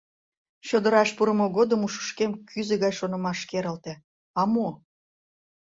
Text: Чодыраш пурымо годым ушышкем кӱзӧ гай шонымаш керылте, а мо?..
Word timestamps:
Чодыраш 0.67 1.09
пурымо 1.17 1.47
годым 1.57 1.81
ушышкем 1.87 2.31
кӱзӧ 2.49 2.75
гай 2.83 2.93
шонымаш 2.99 3.39
керылте, 3.49 3.93
а 4.39 4.41
мо?.. 4.53 4.67